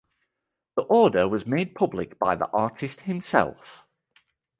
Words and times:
The 0.77 0.81
order 0.81 1.27
was 1.27 1.45
made 1.45 1.75
public 1.75 2.17
by 2.17 2.33
the 2.33 2.47
artist 2.49 3.01
himself. 3.01 3.85